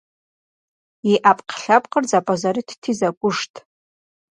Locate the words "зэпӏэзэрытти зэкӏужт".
2.09-3.53